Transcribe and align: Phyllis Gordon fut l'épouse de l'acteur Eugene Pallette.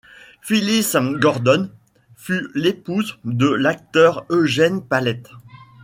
Phyllis 0.41 0.93
Gordon 1.19 1.69
fut 2.15 2.49
l'épouse 2.55 3.19
de 3.23 3.45
l'acteur 3.45 4.25
Eugene 4.31 4.81
Pallette. 4.83 5.29